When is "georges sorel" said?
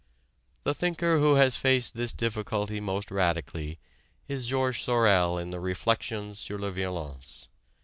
4.47-5.37